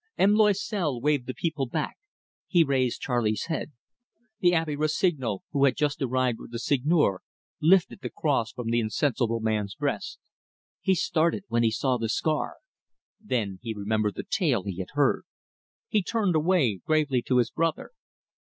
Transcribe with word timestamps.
M. 0.17 0.33
Loisel 0.33 0.99
waved 0.99 1.27
the 1.27 1.33
people 1.35 1.67
back. 1.67 1.95
He 2.47 2.63
raised 2.63 3.01
Charley's 3.01 3.45
head. 3.49 3.71
The 4.39 4.51
Abbe 4.51 4.75
Rossignol, 4.75 5.43
who 5.51 5.65
had 5.65 5.77
just 5.77 6.01
arrived 6.01 6.39
with 6.39 6.51
the 6.51 6.57
Seigneur, 6.57 7.21
lifted 7.61 8.01
the 8.01 8.09
cross 8.09 8.51
from 8.51 8.71
the 8.71 8.79
insensible 8.79 9.41
man's 9.41 9.75
breast. 9.75 10.17
He 10.79 10.95
started 10.95 11.43
when 11.49 11.61
he 11.61 11.69
saw 11.69 11.99
the 11.99 12.09
scar. 12.09 12.55
Then 13.23 13.59
he 13.61 13.75
remembered 13.75 14.15
the 14.15 14.25
tale 14.27 14.63
he 14.63 14.79
had 14.79 14.89
heard. 14.93 15.23
He 15.87 16.01
turned 16.01 16.35
away 16.35 16.79
gravely 16.83 17.21
to 17.27 17.37
his 17.37 17.51
brother. 17.51 17.91